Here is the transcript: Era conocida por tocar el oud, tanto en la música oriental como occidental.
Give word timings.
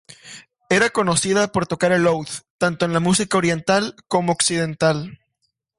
Era 0.71 0.89
conocida 0.89 1.51
por 1.51 1.67
tocar 1.67 1.91
el 1.91 2.07
oud, 2.07 2.25
tanto 2.57 2.85
en 2.85 2.93
la 2.93 2.99
música 2.99 3.37
oriental 3.37 3.95
como 4.07 4.31
occidental. 4.31 5.19